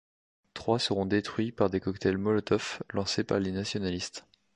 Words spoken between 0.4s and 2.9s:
Trois seront détruits par des cockstails molotov